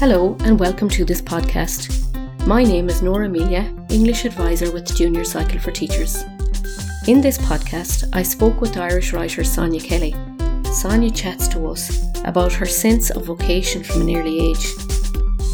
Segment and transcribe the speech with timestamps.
[0.00, 1.90] Hello, and welcome to this podcast.
[2.46, 6.22] My name is Nora Amelia, English advisor with Junior Cycle for Teachers.
[7.08, 10.14] In this podcast, I spoke with Irish writer Sonya Kelly.
[10.72, 14.72] Sonya chats to us about her sense of vocation from an early age,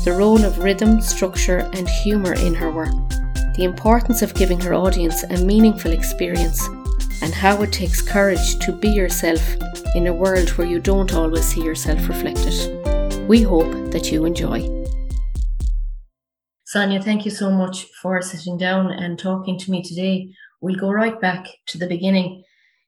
[0.05, 2.93] the role of rhythm, structure, and humour in her work,
[3.57, 6.69] the importance of giving her audience a meaningful experience,
[7.23, 9.57] and how it takes courage to be yourself
[9.95, 12.84] in a world where you don't always see yourself reflected.
[13.27, 14.69] We hope that you enjoy.
[16.65, 20.29] Sonya, thank you so much for sitting down and talking to me today.
[20.61, 22.45] We'll go right back to the beginning.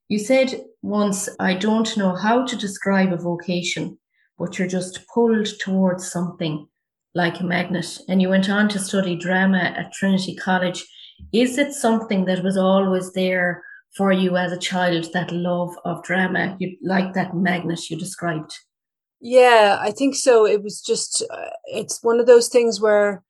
[0.09, 3.99] You said once, I don't know how to describe a vocation,
[4.39, 6.69] but you're just pulled towards something
[7.15, 7.99] like a magnet.
[8.07, 10.85] And you went on to study drama at Trinity College.
[11.33, 13.65] Is it something that was always there
[13.97, 18.53] for you as a child, that love of drama, you, like that magnet you described?
[19.21, 20.47] Yeah, I think so.
[20.47, 23.23] It was just, uh, it's one of those things where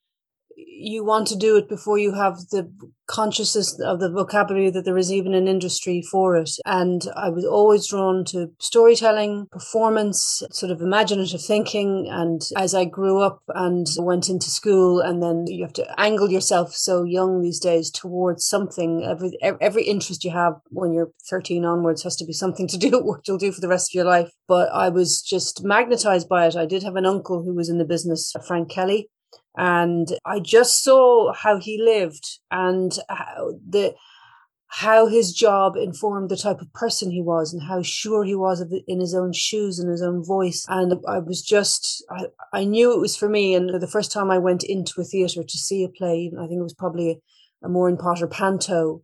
[0.57, 2.71] you want to do it before you have the
[3.09, 6.51] consciousness of the vocabulary that there is even an industry for it.
[6.65, 12.09] And I was always drawn to storytelling, performance, sort of imaginative thinking.
[12.11, 16.31] And as I grew up and went into school, and then you have to angle
[16.31, 19.05] yourself so young these days towards something.
[19.05, 22.91] Every every interest you have when you're 13 onwards has to be something to do
[23.03, 24.31] what you'll do for the rest of your life.
[24.49, 26.57] But I was just magnetized by it.
[26.57, 29.11] I did have an uncle who was in the business, Frank Kelly,
[29.57, 33.95] and I just saw how he lived and how the
[34.69, 38.61] how his job informed the type of person he was and how sure he was
[38.61, 40.67] of in his own shoes and his own voice.
[40.69, 43.55] And i was just I, I knew it was for me.
[43.55, 46.59] And the first time i went into a theatre to see a play i think
[46.59, 49.03] it was probably a, a Maureen Potter panto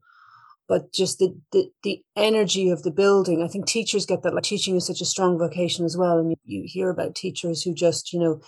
[0.68, 3.42] but just the, the the energy of the building.
[3.42, 6.18] I think teachers get that like teaching is such a strong vocation as well.
[6.18, 8.40] And you, you hear about teachers who just you know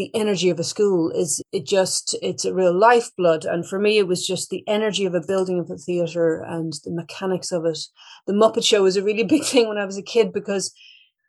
[0.00, 3.98] the energy of a school is it just it's a real lifeblood and for me
[3.98, 7.66] it was just the energy of a building of a theater and the mechanics of
[7.66, 7.78] it
[8.26, 10.72] the muppet show was a really big thing when i was a kid because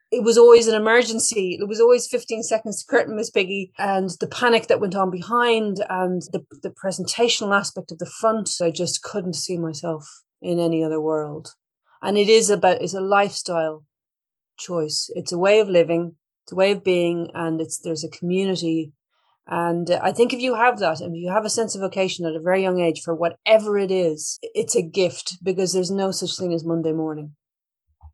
[0.09, 1.57] it was always an emergency.
[1.57, 5.09] It was always 15 seconds to curtain Miss Piggy and the panic that went on
[5.09, 8.49] behind and the, the presentational aspect of the front.
[8.61, 10.05] I just couldn't see myself
[10.41, 11.53] in any other world.
[12.01, 13.85] And it is about, it's a lifestyle
[14.59, 15.09] choice.
[15.15, 18.93] It's a way of living it's a way of being, and it's there's a community.
[19.47, 22.25] And uh, I think if you have that, if you have a sense of vocation
[22.25, 26.11] at a very young age for whatever it is, it's a gift because there's no
[26.11, 27.35] such thing as Monday morning.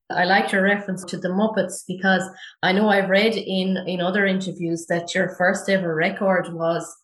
[0.09, 2.23] I liked your reference to the Muppets because
[2.63, 6.95] I know I've read in in other interviews that your first ever record was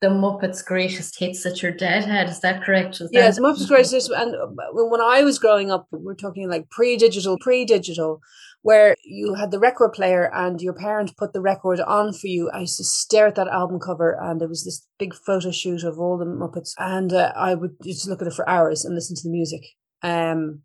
[0.00, 2.28] the Muppets Greatest Hits that your dad had.
[2.30, 2.98] Is that correct?
[3.00, 4.08] Was yes, that- Muppets Greatest Hits.
[4.08, 8.20] And uh, when I was growing up, we're talking like pre-digital, pre-digital
[8.62, 12.50] where you had the record player and your parent put the record on for you.
[12.50, 15.82] I used to stare at that album cover and there was this big photo shoot
[15.82, 18.94] of all the Muppets and uh, I would just look at it for hours and
[18.94, 19.62] listen to the music.
[20.02, 20.62] Um,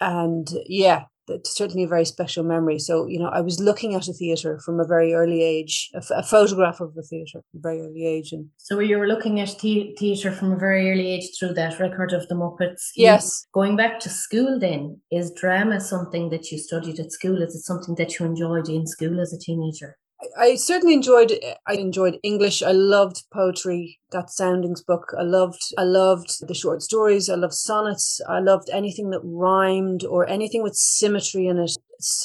[0.00, 1.04] and yeah,
[1.44, 2.78] certainly a very special memory.
[2.78, 6.02] So, you know, I was looking at a theatre from a very early age, a,
[6.14, 8.32] a photograph of the theatre from a very early age.
[8.32, 11.78] And so you were looking at the- theatre from a very early age through that
[11.80, 12.90] record of the Muppets.
[12.96, 13.46] Yes.
[13.52, 17.42] going back to school then, is drama something that you studied at school?
[17.42, 19.96] Is it something that you enjoyed in school as a teenager?
[20.38, 21.32] I certainly enjoyed
[21.66, 22.62] I enjoyed English.
[22.62, 25.14] I loved poetry, that soundings book.
[25.18, 27.28] I loved I loved the short stories.
[27.28, 28.20] I loved sonnets.
[28.28, 31.72] I loved anything that rhymed or anything with symmetry in it.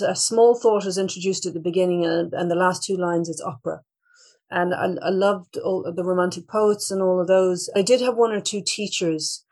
[0.06, 3.42] A small thought is introduced at the beginning and, and the last two lines is
[3.42, 3.82] opera.
[4.52, 7.70] And I, I loved all the romantic poets and all of those.
[7.76, 9.46] I did have one or two teachers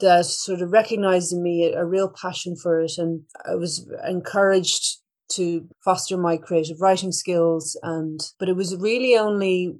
[0.00, 3.86] that sort of recognized in me a, a real passion for it and I was
[4.06, 5.01] encouraged
[5.36, 9.74] to foster my creative writing skills and but it was really only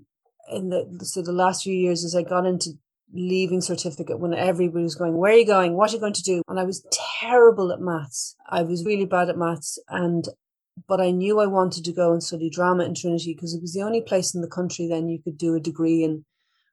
[0.50, 2.70] in the so the last few years as I got into
[3.14, 5.74] leaving certificate when everybody was going, Where are you going?
[5.74, 6.42] What are you going to do?
[6.48, 6.86] And I was
[7.20, 8.36] terrible at maths.
[8.48, 10.26] I was really bad at maths and
[10.88, 13.74] but I knew I wanted to go and study drama in Trinity because it was
[13.74, 16.24] the only place in the country then you could do a degree in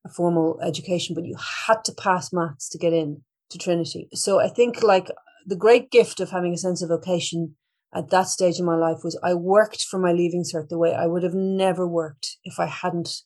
[0.06, 1.36] a formal education, but you
[1.68, 4.07] had to pass maths to get in to Trinity.
[4.13, 5.12] So I think like
[5.45, 7.56] the great gift of having a sense of vocation
[7.94, 10.94] at that stage in my life was I worked for my leaving cert the way
[10.94, 13.24] I would have never worked if I hadn't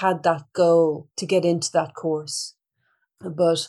[0.00, 2.54] had that goal to get into that course.
[3.20, 3.68] But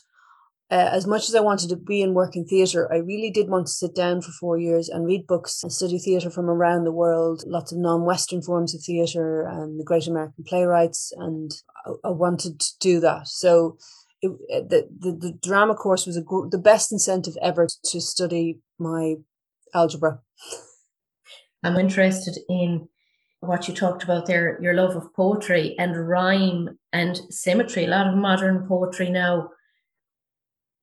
[0.72, 3.68] uh, as much as I wanted to be in working theatre, I really did want
[3.68, 6.92] to sit down for four years and read books and study theatre from around the
[6.92, 11.14] world, lots of non Western forms of theatre and the great American playwrights.
[11.18, 11.52] And
[11.86, 13.28] I, I wanted to do that.
[13.28, 13.78] So
[14.22, 14.32] it,
[14.70, 19.16] the, the, the drama course was a, the best incentive ever to study my
[19.76, 20.20] algebra.
[21.64, 22.88] I'm interested in
[23.40, 27.86] what you talked about there, your love of poetry and rhyme and symmetry.
[27.86, 29.50] A lot of modern poetry now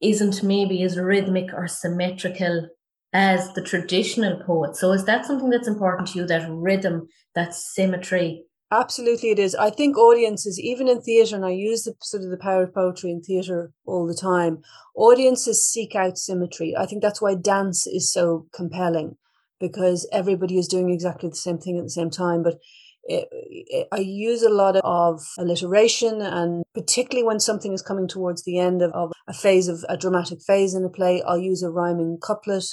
[0.00, 2.68] isn't maybe as rhythmic or symmetrical
[3.12, 4.76] as the traditional poet.
[4.76, 8.44] So is that something that's important to you, that rhythm, that symmetry?
[8.72, 9.54] Absolutely, it is.
[9.54, 12.74] I think audiences, even in theatre, and I use the sort of the power of
[12.74, 14.62] poetry in theatre all the time,
[14.96, 16.74] audiences seek out symmetry.
[16.74, 19.16] I think that's why dance is so compelling
[19.60, 22.42] because everybody is doing exactly the same thing at the same time.
[22.42, 22.60] But
[23.04, 28.44] it, it, I use a lot of alliteration, and particularly when something is coming towards
[28.44, 31.62] the end of, of a phase of a dramatic phase in a play, I'll use
[31.62, 32.64] a rhyming couplet.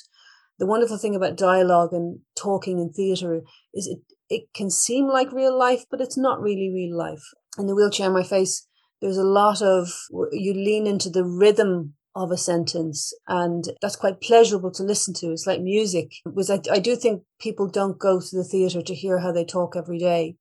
[0.60, 3.42] The wonderful thing about dialogue and talking in theatre
[3.74, 7.24] is it it can seem like real life, but it's not really real life.
[7.58, 8.68] In the wheelchair in my face,
[9.02, 9.90] there's a lot of
[10.32, 15.32] you lean into the rhythm of a sentence and that's quite pleasurable to listen to.
[15.32, 18.96] It's like music was I, I do think people don't go to the theater to
[18.96, 20.36] hear how they talk every day.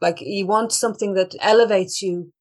[0.00, 2.32] Like you want something that elevates you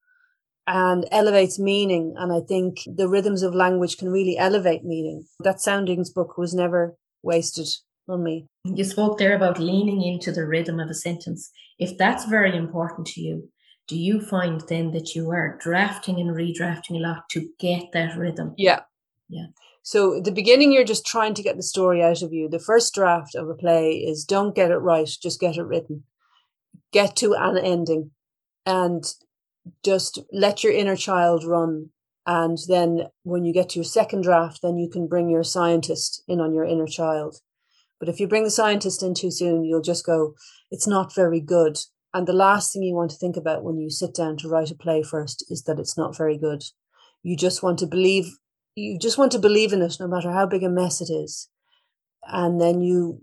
[0.67, 5.25] and elevates meaning and i think the rhythms of language can really elevate meaning.
[5.39, 7.67] That soundings book was never wasted
[8.07, 8.47] on me.
[8.63, 11.51] You spoke there about leaning into the rhythm of a sentence.
[11.79, 13.49] If that's very important to you,
[13.87, 18.17] do you find then that you are drafting and redrafting a lot to get that
[18.17, 18.53] rhythm?
[18.57, 18.81] Yeah.
[19.29, 19.47] Yeah.
[19.81, 22.49] So the beginning, you're just trying to get the story out of you.
[22.49, 26.03] The first draft of a play is don't get it right, just get it written.
[26.91, 28.11] Get to an ending
[28.65, 29.05] and
[29.83, 31.89] just let your inner child run.
[32.27, 36.21] And then when you get to your second draft, then you can bring your scientist
[36.27, 37.37] in on your inner child.
[38.01, 40.35] But if you bring the scientist in too soon, you'll just go,
[40.69, 41.77] it's not very good.
[42.13, 44.71] And the last thing you want to think about when you sit down to write
[44.71, 46.63] a play first is that it's not very good.
[47.23, 48.25] You just want to believe,
[48.75, 51.49] you just want to believe in it, no matter how big a mess it is.
[52.23, 53.21] And then you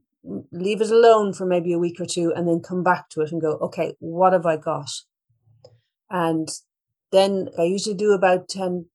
[0.50, 3.32] leave it alone for maybe a week or two and then come back to it
[3.32, 4.88] and go, okay, what have I got?
[6.08, 6.48] And
[7.12, 8.86] then I usually do about 10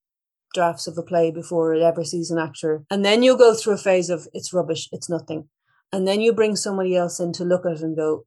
[0.54, 2.84] drafts of a play before it ever sees an actor.
[2.90, 5.48] And then you'll go through a phase of it's rubbish, it's nothing.
[5.92, 8.26] And then you bring somebody else in to look at it and go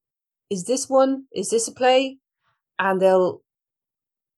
[0.50, 2.18] is this one is this a play?
[2.78, 3.42] And they'll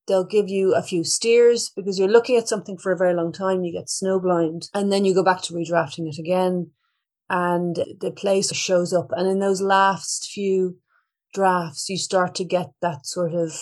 [0.07, 3.33] they'll give you a few steers because you're looking at something for a very long
[3.33, 4.69] time you get snowblind.
[4.75, 6.71] And then you go back to redrafting it again.
[7.31, 9.11] And the place shows up.
[9.13, 10.79] And in those last few
[11.33, 13.53] drafts you start to get that sort of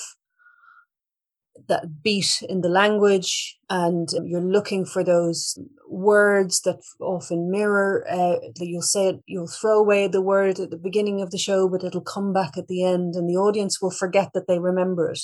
[1.68, 8.38] that beat in the language and you're looking for those words that often mirror uh,
[8.56, 11.68] that you'll say it you'll throw away the word at the beginning of the show
[11.68, 15.10] but it'll come back at the end and the audience will forget that they remember
[15.10, 15.20] it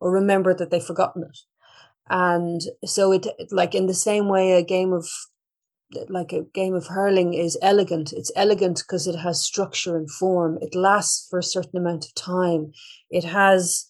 [0.00, 1.38] or remember that they've forgotten it.
[2.08, 5.08] And so it like in the same way a game of
[6.08, 10.58] like a game of hurling is elegant it's elegant because it has structure and form.
[10.60, 12.72] It lasts for a certain amount of time.
[13.10, 13.86] It has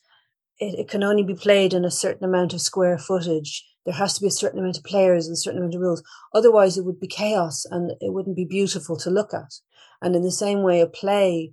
[0.59, 3.65] it, it can only be played in a certain amount of square footage.
[3.85, 6.03] There has to be a certain amount of players and a certain amount of rules.
[6.35, 9.55] Otherwise, it would be chaos and it wouldn't be beautiful to look at.
[10.03, 11.53] And in the same way, a play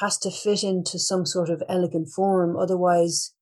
[0.00, 2.56] has to fit into some sort of elegant form.
[2.56, 3.32] Otherwise,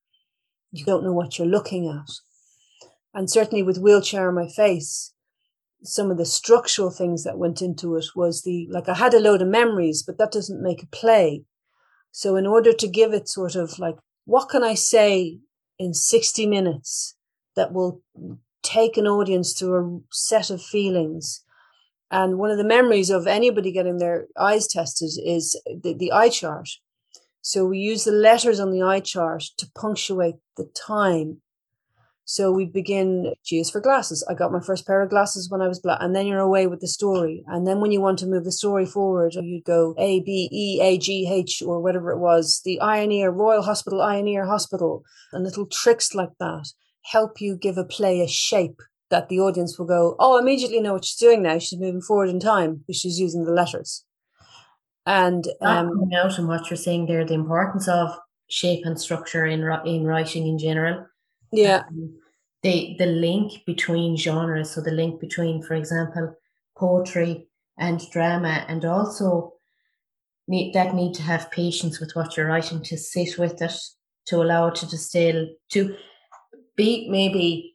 [0.73, 2.11] you don't know what you're looking at.
[3.13, 5.13] And certainly with Wheelchair on My Face,
[5.85, 9.21] some of the structural things that went into it was the like I had a
[9.21, 11.45] load of memories, but that doesn't make a play.
[12.11, 15.39] So in order to give it sort of like what can I say
[15.79, 17.17] in 60 minutes
[17.57, 18.03] that will
[18.63, 21.45] take an audience through a set of feelings?
[22.11, 26.29] And one of the memories of anybody getting their eyes tested is the, the eye
[26.29, 26.69] chart.
[27.41, 31.43] So we use the letters on the eye chart to punctuate the time
[32.25, 34.27] so we begin G is for glasses.
[34.29, 36.67] I got my first pair of glasses when I was black, and then you're away
[36.67, 37.45] with the story.
[37.47, 40.81] And then when you want to move the story forward, you'd go A B E
[40.83, 44.29] A G H or whatever it was, the Eye and Ear Royal Hospital, Eye and
[44.29, 46.73] Ear Hospital, and little tricks like that
[47.05, 50.81] help you give a play a shape that the audience will go, oh, I immediately
[50.81, 51.59] know what she's doing now.
[51.59, 54.05] She's moving forward in time because she's using the letters.
[55.07, 59.61] And um, out and what you're saying there, the importance of shape and structure in
[59.85, 61.07] in writing in general
[61.57, 61.83] yeah.
[61.89, 62.19] Um,
[62.63, 66.35] the the link between genres, so the link between, for example,
[66.77, 67.47] poetry
[67.79, 69.55] and drama, and also
[70.49, 73.73] need that need to have patience with what you're writing, to sit with it,
[74.27, 75.97] to allow it to distill, to
[76.77, 77.74] be maybe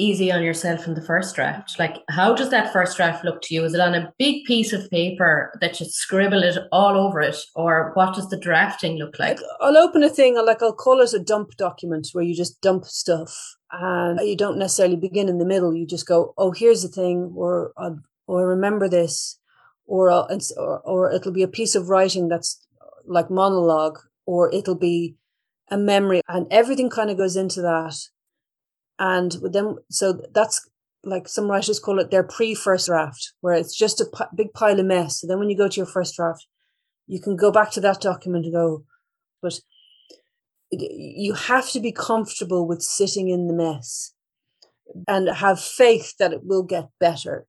[0.00, 1.78] easy on yourself in the first draft?
[1.78, 3.64] Like, how does that first draft look to you?
[3.64, 7.36] Is it on a big piece of paper that you scribble it all over it,
[7.54, 9.38] or what does the drafting look like?
[9.60, 12.84] I'll open a thing, like I'll call it a dump document where you just dump
[12.84, 13.32] stuff,
[13.72, 15.74] and you don't necessarily begin in the middle.
[15.74, 17.72] You just go, "Oh, here's the thing," or
[18.26, 19.38] "Or remember this,"
[19.86, 22.66] or or, or it'll be a piece of writing that's
[23.06, 25.16] like monologue or it'll be
[25.70, 27.96] a memory, and everything kind of goes into that.
[29.00, 30.68] And then, so that's
[31.02, 34.52] like some writers call it their pre first draft, where it's just a p- big
[34.52, 35.20] pile of mess.
[35.20, 36.46] So then when you go to your first draft,
[37.06, 38.84] you can go back to that document and go,
[39.40, 39.58] but
[40.70, 44.12] you have to be comfortable with sitting in the mess
[45.08, 47.46] and have faith that it will get better.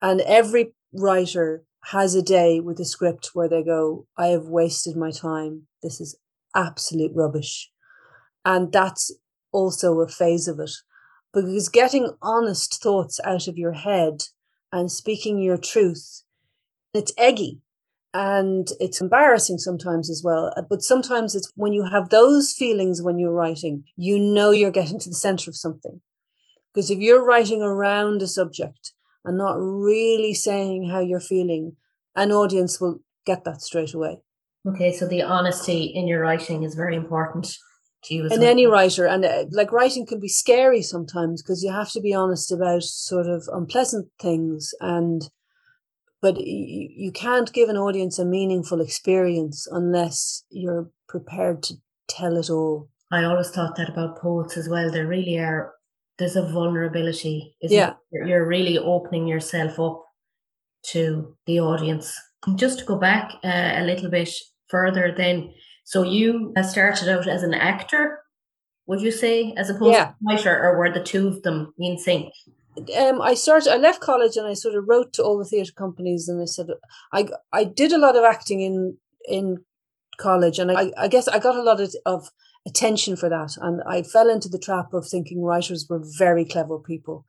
[0.00, 4.96] And every writer has a day with a script where they go, I have wasted
[4.96, 5.68] my time.
[5.82, 6.16] This is
[6.56, 7.70] absolute rubbish.
[8.44, 9.12] And that's
[9.52, 10.70] also a phase of it.
[11.32, 14.24] Because getting honest thoughts out of your head
[14.70, 16.22] and speaking your truth,
[16.92, 17.60] it's eggy
[18.12, 20.52] and it's embarrassing sometimes as well.
[20.56, 24.70] Uh, but sometimes it's when you have those feelings when you're writing, you know you're
[24.70, 26.00] getting to the center of something.
[26.72, 28.92] Because if you're writing around a subject
[29.24, 31.76] and not really saying how you're feeling,
[32.14, 34.18] an audience will get that straight away.
[34.66, 37.56] Okay, so the honesty in your writing is very important
[38.04, 38.22] to you.
[38.22, 38.50] and well.
[38.50, 42.14] any writer, and uh, like writing can be scary sometimes because you have to be
[42.14, 45.30] honest about sort of unpleasant things and
[46.20, 51.74] but you, you can't give an audience a meaningful experience unless you're prepared to
[52.08, 52.88] tell it all.
[53.10, 54.90] I always thought that about poets as well.
[54.90, 55.72] There really are
[56.18, 57.56] there's a vulnerability.
[57.60, 58.28] yeah, it?
[58.28, 60.04] you're really opening yourself up
[60.90, 62.16] to the audience.
[62.54, 64.30] Just to go back uh, a little bit
[64.68, 65.52] further, then,
[65.84, 68.20] so you started out as an actor,
[68.86, 70.06] would you say, as opposed yeah.
[70.06, 72.32] to writer, or were the two of them in sync?
[72.98, 73.72] um, I started.
[73.72, 76.46] I left college and I sort of wrote to all the theatre companies and I
[76.46, 76.68] said
[77.12, 78.96] I I did a lot of acting in
[79.26, 79.58] in
[80.18, 82.30] college and I I guess I got a lot of, of
[82.66, 86.78] attention for that and I fell into the trap of thinking writers were very clever
[86.78, 87.26] people.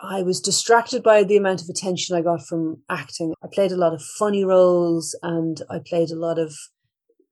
[0.00, 3.34] I was distracted by the amount of attention I got from acting.
[3.42, 6.54] I played a lot of funny roles and I played a lot of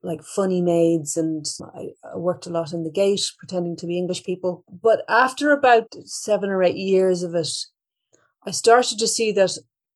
[0.08, 4.24] like funny maids and I, worked a lot in the gate pretending to be English
[4.24, 4.64] people.
[4.82, 7.50] But after about seven or eight years of it,
[8.44, 9.52] I started to see that,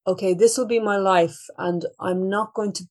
[0.06, 2.84] okay, this will be my life and I'm not going to,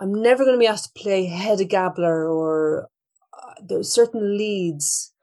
[0.00, 2.88] I'm never going to be asked to play Hedda Gabler or
[3.32, 5.14] uh, there's certain leads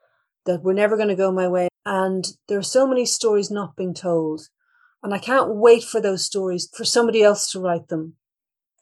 [0.46, 1.68] that were never going to go my way.
[1.86, 4.48] And there are so many stories not being told.
[5.04, 8.16] And I can't wait for those stories, for somebody else to write them,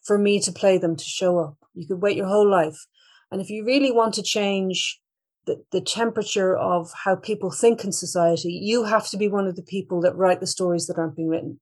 [0.08, 1.58] for me to play them, to show up.
[1.76, 2.88] You could wait your whole life.
[3.30, 5.00] And if you really want to change
[5.46, 9.58] the, the temperature of how people think in society, you have to be one of
[9.58, 11.60] the people that write the stories that aren't being written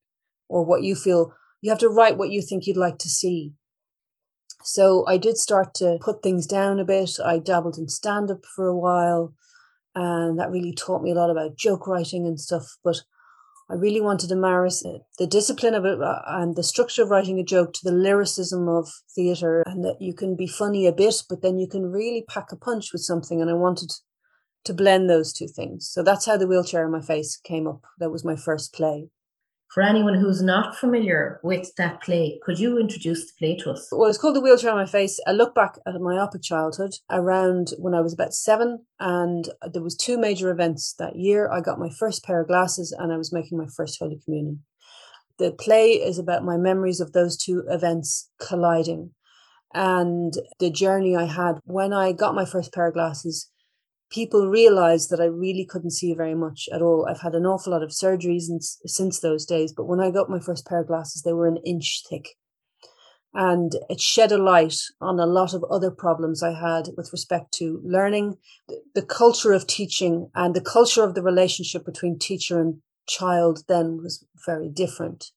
[0.48, 1.34] or what you feel.
[1.62, 3.54] You have to write what you think you'd like to see.
[4.64, 7.12] So I did start to put things down a bit.
[7.24, 9.34] I dabbled in stand up for a while,
[9.94, 12.78] and that really taught me a lot about joke writing and stuff.
[12.84, 13.02] But
[13.69, 14.69] I really wanted to marry
[15.17, 18.69] the discipline of it uh, and the structure of writing a joke to the lyricism
[18.69, 22.24] of theatre, and that you can be funny a bit, but then you can really
[22.29, 23.41] pack a punch with something.
[23.41, 23.91] And I wanted
[24.65, 25.89] to blend those two things.
[25.89, 27.81] So that's how the wheelchair in my face came up.
[28.00, 29.10] That was my first play.
[29.74, 33.89] For anyone who's not familiar with that play, could you introduce the play to us?
[33.91, 35.19] Well, it's called The Wheelchair on My Face.
[35.27, 39.81] I look back at my myopic childhood around when I was about seven, and there
[39.81, 41.51] was two major events that year.
[41.51, 44.63] I got my first pair of glasses, and I was making my first Holy Communion.
[45.39, 49.12] The play is about my memories of those two events colliding
[49.74, 53.51] and the journey I had when I got my first pair of glasses
[54.10, 57.08] people realized that I really couldn't see very much at all.
[57.10, 58.44] I've had an awful lot of surgeries
[58.86, 61.58] since those days, but when I got my first pair of glasses, they were an
[61.66, 62.30] inch thick.
[63.34, 67.52] And it shed a light on a lot of other problems I had with respect
[67.56, 68.38] to learning,
[68.94, 73.98] the culture of teaching, and the culture of the relationship between teacher and child then
[74.02, 75.32] was very different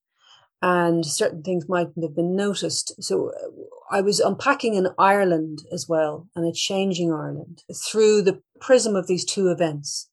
[0.61, 3.03] and certain things mightn't have been noticed.
[3.03, 8.43] So uh, I was unpacking in Ireland as well and a changing Ireland through the
[8.61, 10.11] prism of these two events.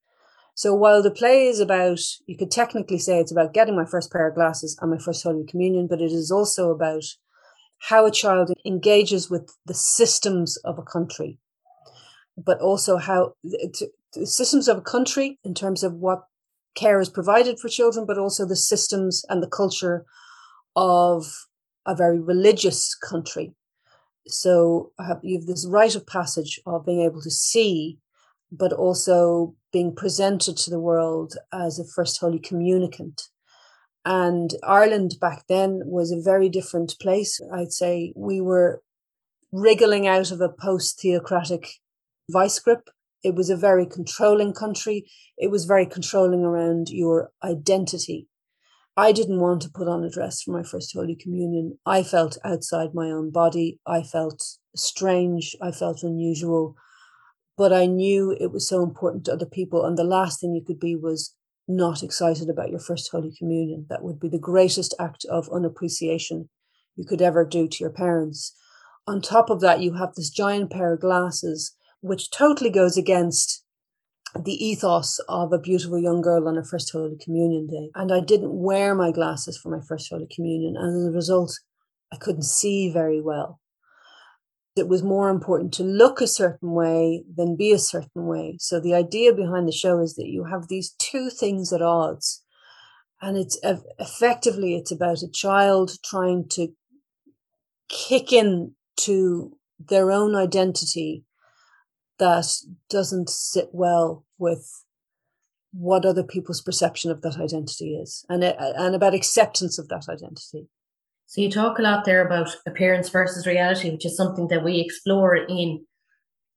[0.53, 4.11] So while the play is about, you could technically say it's about getting my first
[4.11, 7.03] pair of glasses and my first Holy Communion, but it is also about
[7.89, 11.39] how a child engages with the systems of a country,
[12.37, 16.23] but also how the systems of a country in terms of what
[16.73, 20.05] care is provided for children, but also the systems and the culture
[20.75, 21.25] of
[21.85, 23.53] a very religious country.
[24.27, 27.99] So uh, you have this rite of passage of being able to see,
[28.51, 33.23] but also being presented to the world as a first holy communicant.
[34.03, 37.39] And Ireland back then was a very different place.
[37.53, 38.81] I'd say we were
[39.51, 41.67] wriggling out of a post theocratic
[42.29, 42.89] vice grip.
[43.23, 45.09] It was a very controlling country.
[45.37, 48.27] It was very controlling around your identity.
[48.97, 51.77] I didn't want to put on a dress for my first Holy Communion.
[51.85, 53.79] I felt outside my own body.
[53.85, 55.53] I felt strange.
[55.61, 56.77] I felt unusual.
[57.57, 59.85] But I knew it was so important to other people.
[59.85, 61.35] And the last thing you could be was
[61.67, 63.85] not excited about your first Holy Communion.
[63.89, 66.49] That would be the greatest act of unappreciation
[66.95, 68.55] you could ever do to your parents.
[69.07, 73.64] On top of that, you have this giant pair of glasses, which totally goes against
[74.45, 77.89] the ethos of a beautiful young girl on her first Holy Communion day.
[77.95, 80.75] And I didn't wear my glasses for my first Holy Communion.
[80.77, 81.59] And as a result,
[82.13, 83.59] I couldn't see very well.
[84.75, 88.57] It was more important to look a certain way than be a certain way.
[88.59, 92.43] So the idea behind the show is that you have these two things at odds.
[93.21, 93.57] And it's
[93.99, 96.69] effectively, it's about a child trying to
[97.89, 101.24] kick in to their own identity
[102.19, 102.47] that
[102.89, 104.83] doesn't sit well with
[105.71, 110.07] what other people's perception of that identity is and uh, and about acceptance of that
[110.09, 110.67] identity.
[111.27, 114.79] So you talk a lot there about appearance versus reality which is something that we
[114.79, 115.85] explore in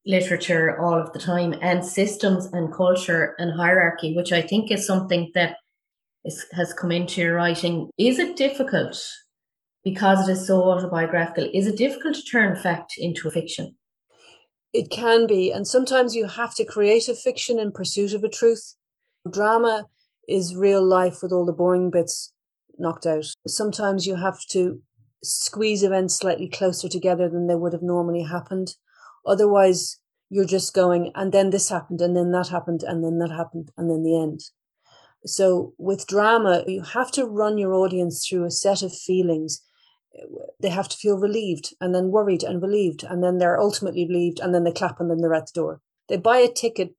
[0.06, 4.86] literature all of the time and systems and culture and hierarchy which i think is
[4.86, 5.56] something that
[6.24, 7.90] is, has come into your writing.
[7.98, 8.96] Is it difficult
[9.84, 13.76] because it is so autobiographical is it difficult to turn fact into fiction
[14.72, 15.50] it can be.
[15.50, 18.74] And sometimes you have to create a fiction in pursuit of a truth.
[19.30, 19.86] Drama
[20.28, 22.32] is real life with all the boring bits
[22.78, 23.26] knocked out.
[23.46, 24.80] Sometimes you have to
[25.22, 28.74] squeeze events slightly closer together than they would have normally happened.
[29.26, 29.98] Otherwise,
[30.30, 33.70] you're just going, and then this happened, and then that happened, and then that happened,
[33.76, 34.40] and then the end.
[35.24, 39.62] So with drama, you have to run your audience through a set of feelings
[40.60, 44.40] they have to feel relieved and then worried and relieved and then they're ultimately relieved
[44.40, 45.80] and then they clap and then they're at the door.
[46.08, 46.94] They buy a ticket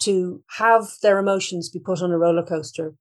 [0.00, 2.94] to have their emotions be put on a roller coaster.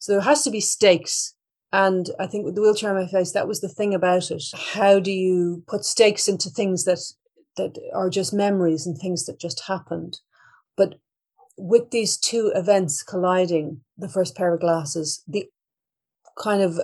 [0.00, 1.34] So there has to be stakes.
[1.72, 4.42] And I think with the wheelchair in my face, that was the thing about it.
[4.74, 6.98] How do you put stakes into things that
[7.56, 10.18] that are just memories and things that just happened?
[10.76, 10.96] But
[11.56, 15.46] with these two events colliding, the first pair of glasses, the
[16.38, 16.78] kind of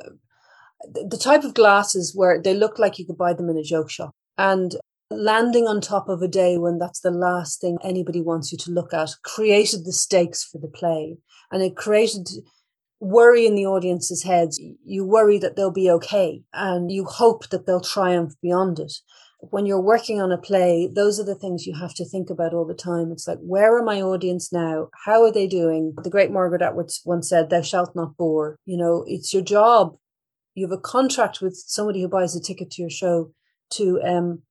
[0.84, 3.90] the type of glasses where they look like you could buy them in a joke
[3.90, 4.76] shop and
[5.10, 8.70] landing on top of a day when that's the last thing anybody wants you to
[8.70, 11.16] look at created the stakes for the play
[11.50, 12.28] and it created
[13.00, 14.60] worry in the audience's heads.
[14.84, 18.92] You worry that they'll be okay and you hope that they'll triumph beyond it.
[19.40, 22.52] When you're working on a play those are the things you have to think about
[22.52, 23.10] all the time.
[23.12, 24.88] It's like where are my audience now?
[25.04, 25.94] How are they doing?
[26.02, 28.58] The great margaret atwood once said thou shalt not bore.
[28.66, 29.96] You know it's your job
[30.58, 33.30] you have a contract with somebody who buys a ticket to your show
[33.70, 34.42] to um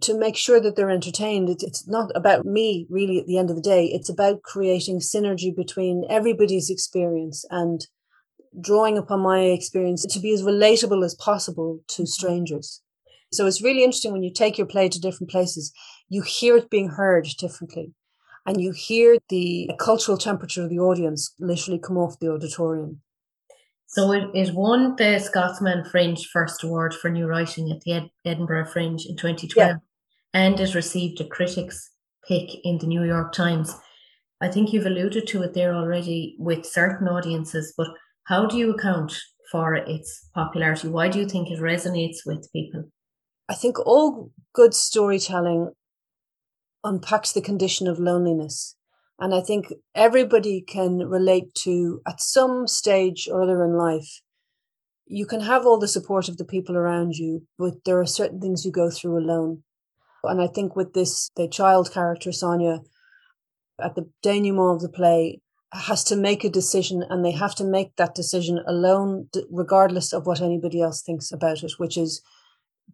[0.00, 1.48] to make sure that they're entertained.
[1.48, 3.86] It's not about me really at the end of the day.
[3.86, 7.84] It's about creating synergy between everybody's experience and
[8.60, 12.06] drawing upon my experience to be as relatable as possible to mm-hmm.
[12.06, 12.80] strangers.
[13.32, 15.72] So it's really interesting when you take your play to different places,
[16.08, 17.92] you hear it being heard differently.
[18.44, 23.00] And you hear the cultural temperature of the audience literally come off the auditorium.
[23.92, 28.10] So it, it won the Scotsman Fringe First Award for New Writing at the Ed-
[28.24, 29.76] Edinburgh Fringe in 2012, yeah.
[30.32, 31.90] and it received a critics'
[32.26, 33.76] pick in the New York Times.
[34.40, 37.88] I think you've alluded to it there already with certain audiences, but
[38.24, 39.14] how do you account
[39.50, 40.88] for its popularity?
[40.88, 42.84] Why do you think it resonates with people?
[43.50, 45.72] I think all good storytelling
[46.82, 48.74] unpacks the condition of loneliness.
[49.18, 54.20] And I think everybody can relate to, at some stage or other in life,
[55.06, 58.40] you can have all the support of the people around you, but there are certain
[58.40, 59.62] things you go through alone.
[60.24, 62.80] And I think with this, the child character, Sonya,
[63.82, 65.40] at the denouement of the play,
[65.72, 70.26] has to make a decision and they have to make that decision alone, regardless of
[70.26, 72.22] what anybody else thinks about it, which is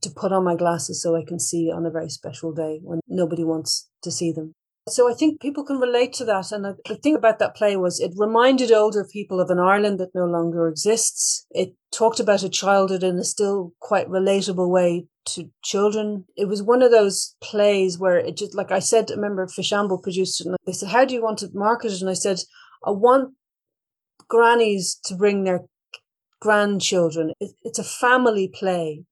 [0.01, 3.01] to put on my glasses so I can see on a very special day when
[3.09, 4.55] nobody wants to see them.
[4.89, 6.53] So I think people can relate to that.
[6.53, 9.99] And uh, the thing about that play was it reminded older people of an Ireland
[10.01, 11.47] that no longer exists.
[11.51, 16.25] It talked about a childhood in a still quite relatable way to children.
[16.37, 20.03] It was one of those plays where it just, like I said, I remember Fishamble
[20.03, 22.01] produced it and they said, How do you want to market it?
[22.01, 22.41] And I said,
[22.85, 23.35] I want
[24.29, 25.65] grannies to bring their
[26.41, 27.33] grandchildren.
[27.41, 29.05] It, it's a family play.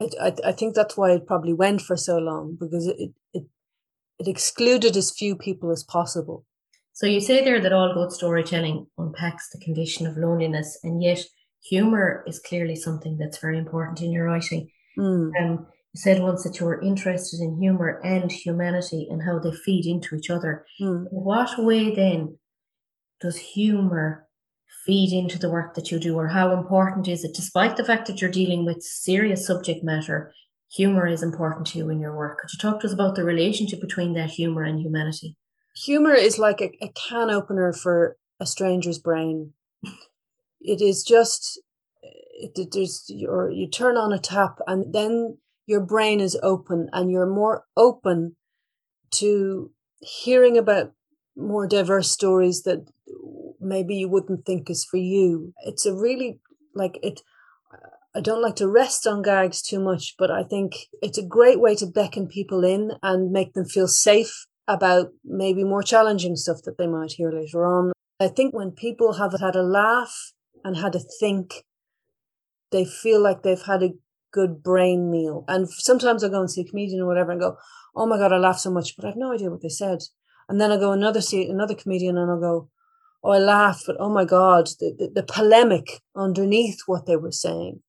[0.00, 3.44] I, I think that's why it probably went for so long because it, it
[4.18, 6.44] it excluded as few people as possible.
[6.92, 11.24] So you say there that all good storytelling unpacks the condition of loneliness, and yet
[11.64, 14.68] humor is clearly something that's very important in your writing.
[14.96, 15.32] Mm.
[15.40, 19.52] Um, you said once that you were interested in humor and humanity and how they
[19.52, 20.64] feed into each other.
[20.80, 21.06] Mm.
[21.10, 22.38] In what way then
[23.20, 24.28] does humor
[24.86, 28.06] feed into the work that you do, or how important is it, despite the fact
[28.06, 30.32] that you're dealing with serious subject matter?
[30.74, 32.38] Humor is important to you in your work.
[32.38, 35.36] Could you talk to us about the relationship between that humor and humanity?
[35.84, 39.52] Humor is like a, a can opener for a stranger's brain.
[40.60, 41.60] It is just
[42.02, 47.10] it, there's your you turn on a tap and then your brain is open and
[47.10, 48.36] you're more open
[49.12, 50.92] to hearing about
[51.36, 52.86] more diverse stories that
[53.60, 55.52] maybe you wouldn't think is for you.
[55.64, 56.40] It's a really
[56.74, 57.20] like it
[58.16, 61.60] I don't like to rest on gags too much, but I think it's a great
[61.60, 66.58] way to beckon people in and make them feel safe about maybe more challenging stuff
[66.64, 67.92] that they might hear later on.
[68.20, 71.64] I think when people have had a laugh and had a think,
[72.70, 73.94] they feel like they've had a
[74.32, 75.44] good brain meal.
[75.48, 77.56] And sometimes I go and see a comedian or whatever and go,
[77.96, 79.98] oh my God, I laughed so much, but I have no idea what they said.
[80.48, 82.68] And then I go another see another comedian and I'll go,
[83.24, 87.32] oh, I laughed, but oh my God, the, the, the polemic underneath what they were
[87.32, 87.80] saying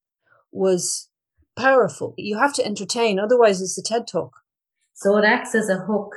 [0.55, 1.09] was
[1.57, 2.13] powerful.
[2.17, 4.41] You have to entertain, otherwise, it's a TED talk.
[4.93, 6.15] So it acts as a hook,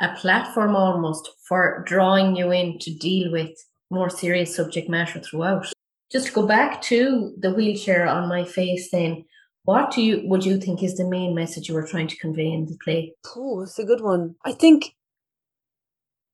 [0.00, 3.50] a platform almost for drawing you in to deal with
[3.90, 5.66] more serious subject matter throughout.
[6.10, 9.24] Just to go back to the wheelchair on my face, then,
[9.64, 12.50] what do you would you think is the main message you were trying to convey
[12.50, 13.14] in the play?
[13.36, 14.34] Oh, it's a good one.
[14.44, 14.96] I think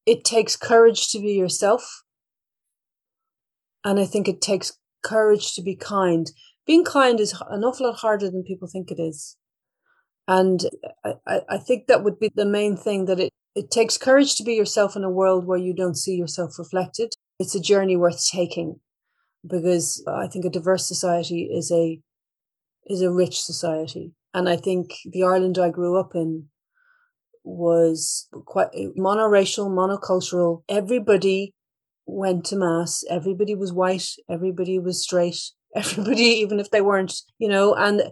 [0.07, 2.03] it takes courage to be yourself.
[3.85, 6.31] And I think it takes courage to be kind
[6.69, 9.37] being kind is an awful lot harder than people think it is.
[10.29, 10.61] And
[11.27, 14.45] I, I think that would be the main thing that it, it takes courage to
[14.45, 17.15] be yourself in a world where you don't see yourself reflected.
[17.41, 18.81] It's a journey worth taking
[19.49, 22.01] because I think a diverse society is a
[22.87, 24.13] is a rich society.
[24.35, 26.49] And I think the Ireland I grew up in
[27.45, 30.65] was quite eh, monoracial, monocultural.
[30.69, 31.55] Everybody
[32.05, 33.05] went to mass.
[33.09, 34.09] Everybody was white.
[34.29, 35.41] Everybody was straight
[35.75, 38.03] everybody, even if they weren't, you know, and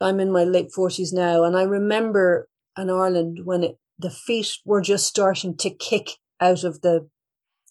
[0.00, 1.44] I'm in my late 40s now.
[1.44, 6.64] And I remember in Ireland when it, the feet were just starting to kick out
[6.64, 7.08] of the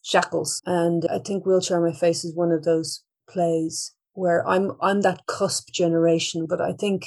[0.03, 0.61] shackles.
[0.65, 5.25] And I think Wheelchair My Face is one of those plays where I'm I'm that
[5.27, 7.05] cusp generation, but I think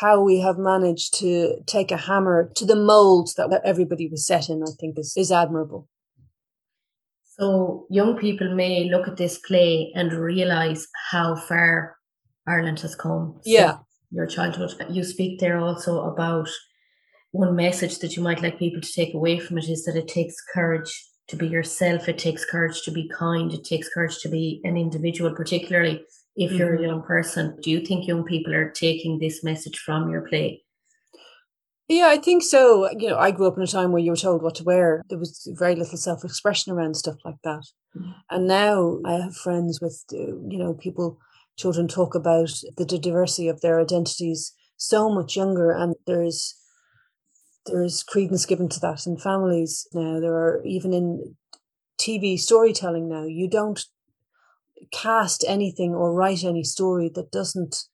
[0.00, 4.48] how we have managed to take a hammer to the molds that everybody was set
[4.48, 5.88] in, I think is, is admirable.
[7.42, 11.96] So young people may look at this play and realize how far
[12.46, 13.40] Ireland has come.
[13.44, 13.78] Yeah.
[14.12, 14.74] Your childhood.
[14.88, 16.48] You speak there also about
[17.32, 20.06] one message that you might like people to take away from it is that it
[20.06, 22.08] takes courage to be yourself.
[22.08, 23.52] It takes courage to be kind.
[23.52, 26.04] It takes courage to be an individual, particularly
[26.36, 26.58] if mm-hmm.
[26.58, 26.90] you're a mm-hmm.
[26.90, 27.58] young person.
[27.60, 30.61] Do you think young people are taking this message from your play?
[31.92, 32.88] Yeah, I think so.
[32.98, 35.02] You know, I grew up in a time where you were told what to wear.
[35.10, 37.64] There was very little self expression around stuff like that.
[37.94, 38.14] Mm.
[38.30, 41.18] And now I have friends with, uh, you know, people,
[41.58, 45.70] children talk about the diversity of their identities so much younger.
[45.70, 46.54] And there's,
[47.66, 50.18] there's credence given to that in families now.
[50.18, 51.36] There are even in
[52.00, 53.84] TV storytelling now, you don't
[54.92, 57.84] cast anything or write any story that doesn't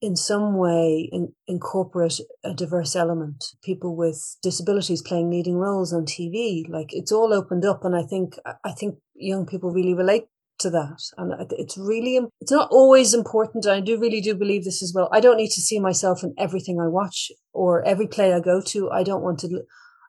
[0.00, 3.44] in some way in, incorporate a diverse element.
[3.62, 8.02] People with disabilities playing leading roles on tv like it's all opened up and i
[8.02, 10.24] think i think young people really relate
[10.58, 11.02] to that.
[11.16, 15.08] And it's really it's not always important i do really do believe this as well.
[15.12, 18.60] I don't need to see myself in everything i watch or every play i go
[18.60, 18.90] to.
[18.90, 19.62] I don't want to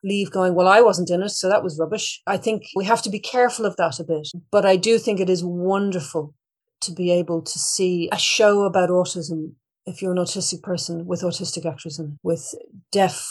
[0.04, 2.22] leave going well i wasn't in it so that was rubbish.
[2.28, 4.28] I think we have to be careful of that a bit.
[4.52, 6.34] But i do think it is wonderful
[6.82, 9.54] to be able to see a show about autism
[9.86, 12.56] if you're an autistic person with autistic actors and with
[12.92, 13.28] deaf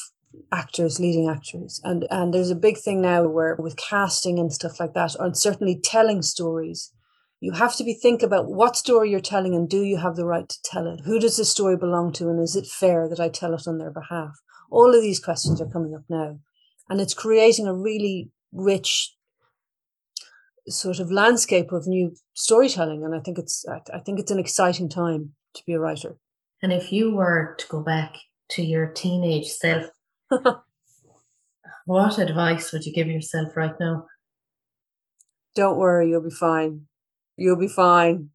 [0.53, 1.81] actors, leading actors.
[1.85, 5.37] And and there's a big thing now where with casting and stuff like that, and
[5.37, 6.93] certainly telling stories,
[7.41, 10.27] you have to be think about what story you're telling and do you have the
[10.27, 11.01] right to tell it?
[11.05, 13.79] Who does the story belong to and is it fair that I tell it on
[13.79, 14.41] their behalf?
[14.71, 16.39] All of these questions are coming up now.
[16.89, 19.15] And it's creating a really rich
[20.69, 23.05] sort of landscape of new storytelling.
[23.05, 26.17] And I think it's I think it's an exciting time to be a writer.
[26.63, 28.15] And if you were to go back
[28.51, 29.87] to your teenage self,
[31.87, 34.07] what advice would you give yourself right now?
[35.55, 36.87] Don't worry, you'll be fine.
[37.37, 38.31] You'll be fine.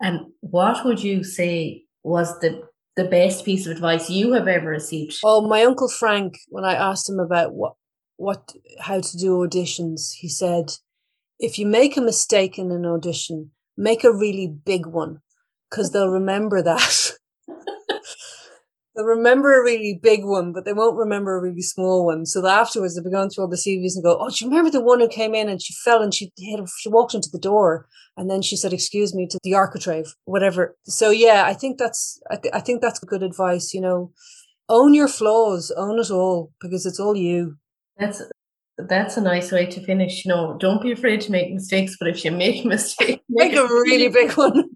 [0.00, 2.62] And what would you say was the
[2.96, 5.18] the best piece of advice you have ever received?
[5.22, 7.74] Oh, my uncle Frank, when I asked him about what
[8.16, 10.72] what how to do auditions, he said,
[11.38, 15.20] if you make a mistake in an audition, make a really big one
[15.70, 17.12] because they'll remember that.
[18.96, 22.26] they'll remember a really big one, but they won't remember a really small one.
[22.26, 24.70] So afterwards, they'll be going through all the CVs and go, "Oh, do you remember
[24.70, 27.38] the one who came in and she fell and she hit, she walked into the
[27.38, 31.78] door and then she said, "Excuse me," to the architrave, whatever." So yeah, I think
[31.78, 33.74] that's I, th- I think that's good advice.
[33.74, 34.12] You know,
[34.68, 37.56] own your flaws, own it all because it's all you.
[37.98, 38.22] That's
[38.78, 40.24] that's a nice way to finish.
[40.24, 43.52] You know, don't be afraid to make mistakes, but if you make a mistake, make,
[43.52, 44.70] make a really big one.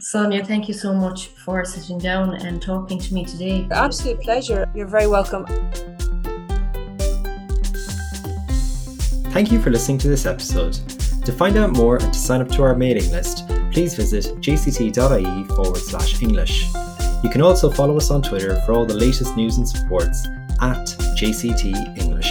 [0.00, 3.66] Sonya, thank you so much for sitting down and talking to me today.
[3.70, 4.66] Absolute pleasure.
[4.74, 5.46] You're very welcome.
[9.32, 10.74] Thank you for listening to this episode.
[11.24, 15.44] To find out more and to sign up to our mailing list, please visit jct.ie
[15.54, 16.66] forward slash English.
[17.24, 20.26] You can also follow us on Twitter for all the latest news and supports
[20.60, 20.84] at
[21.16, 22.21] JCT English.